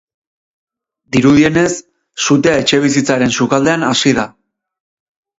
Dirudienez, 1.15 1.73
sutea 2.27 2.55
etxebizitzaren 2.61 3.35
sukaldean 3.43 3.85
hasi 3.91 4.15
da. 4.21 4.25